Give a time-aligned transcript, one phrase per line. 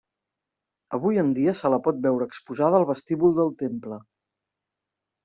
[0.97, 3.99] Avui en dia se la pot veure exposada al vestíbul del temple.